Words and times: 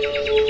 Música 0.00 0.47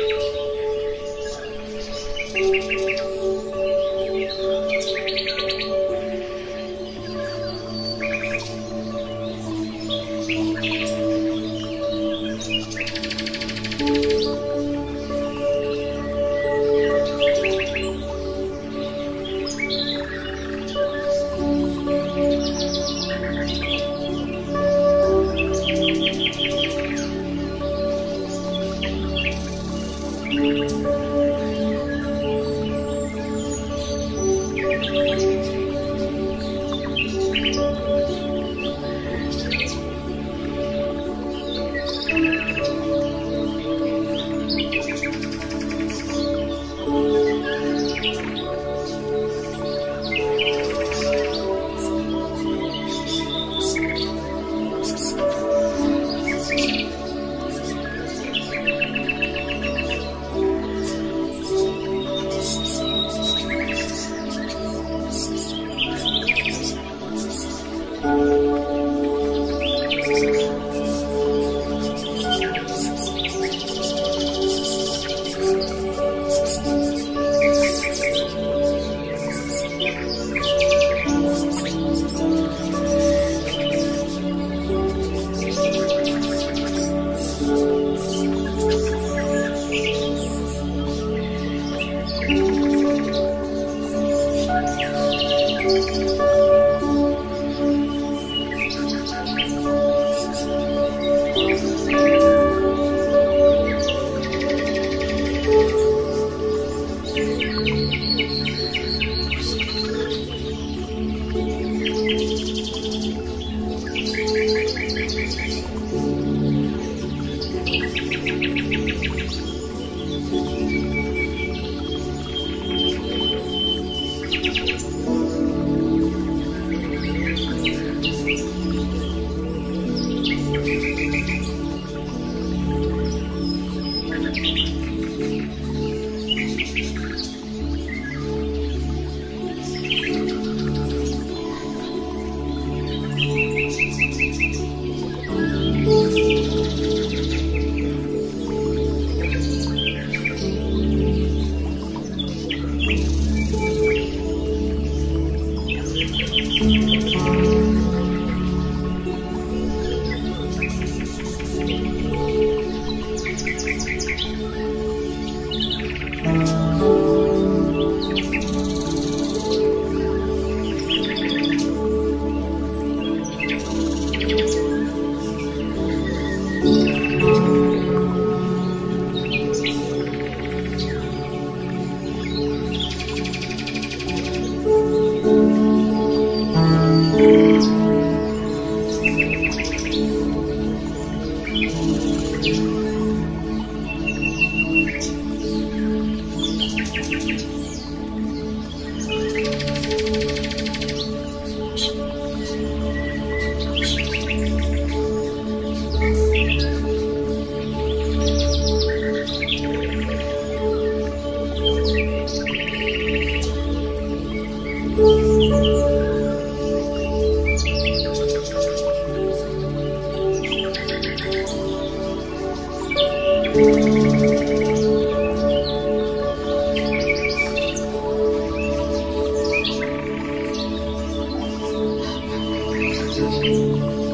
Música 233.18 234.07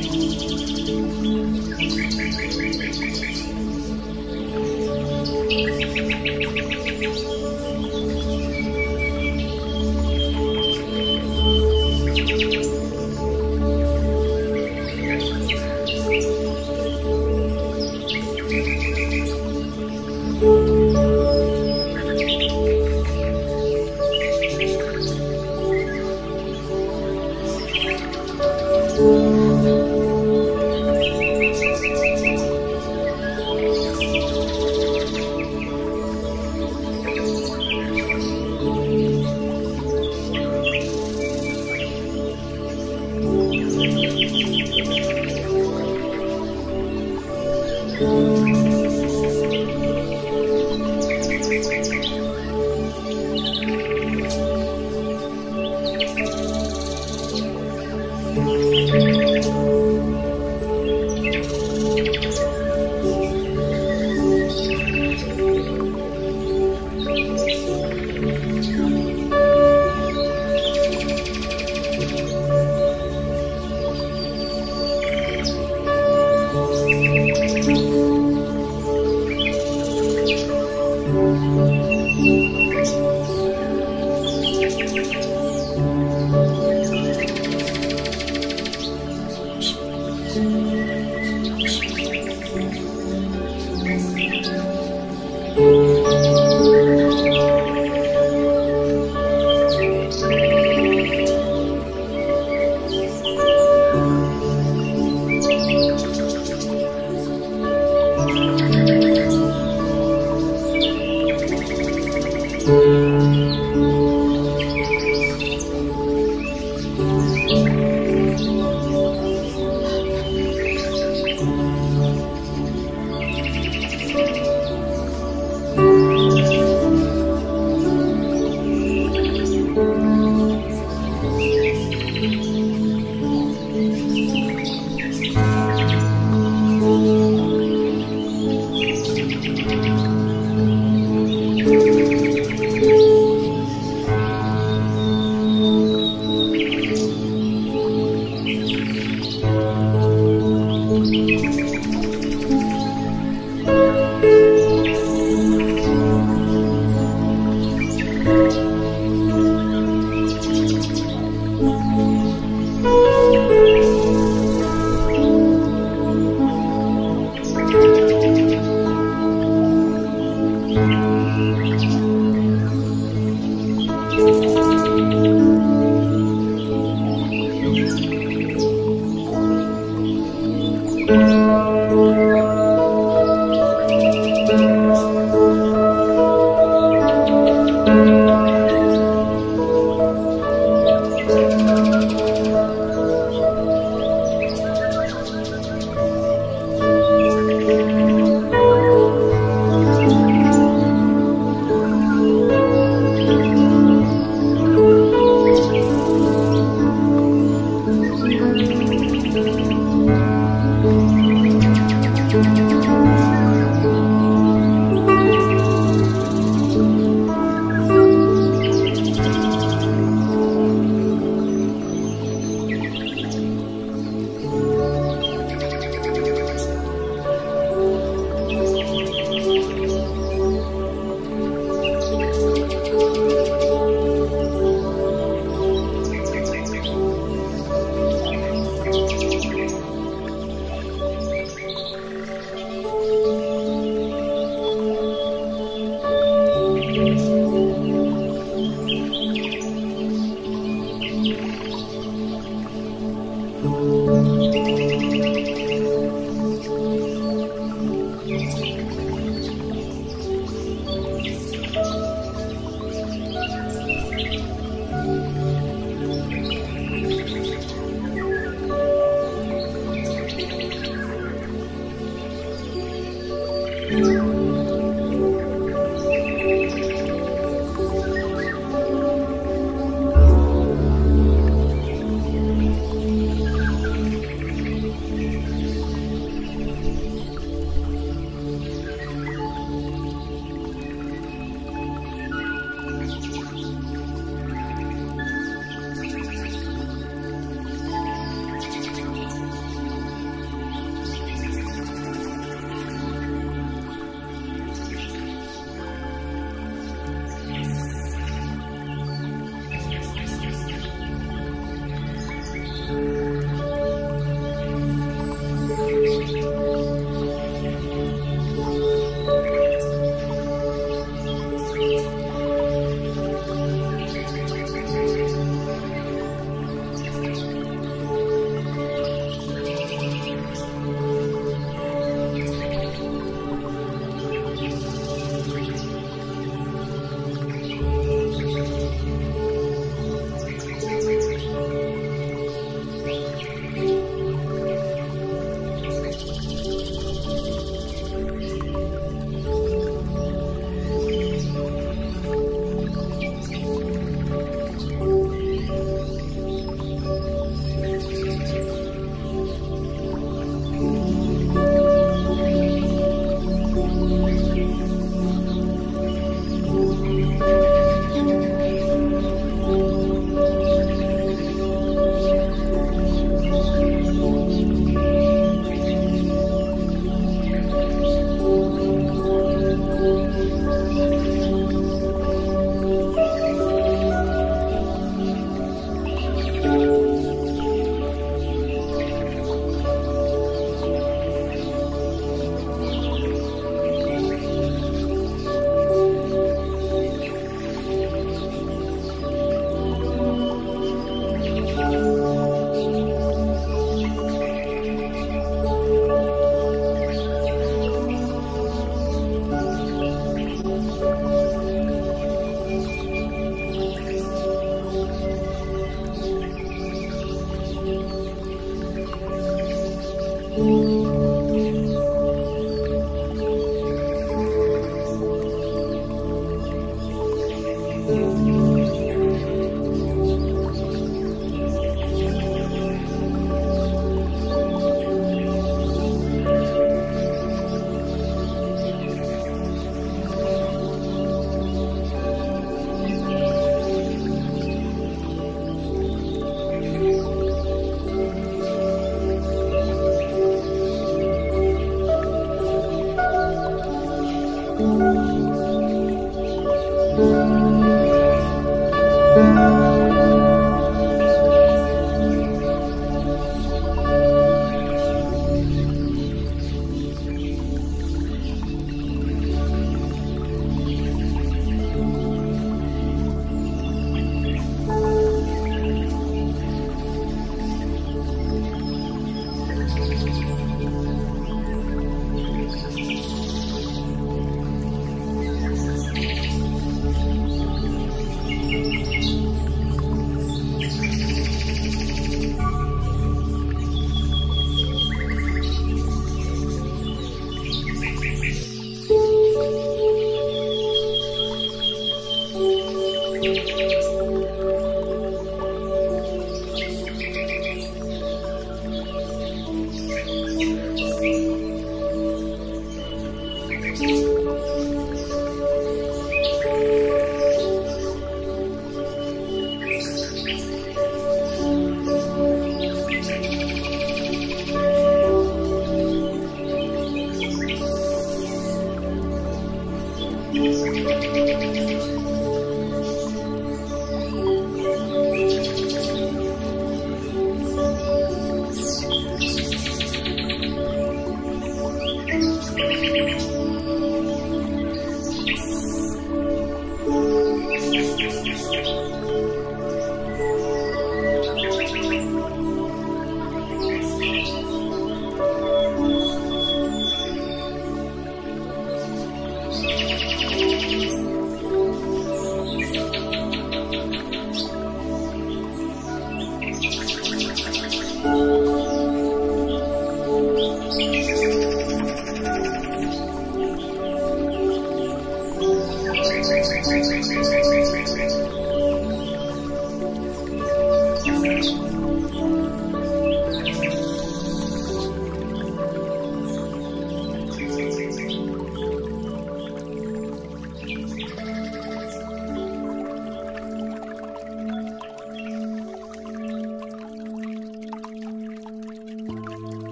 Thank 0.00 0.22
you. 3.42 3.47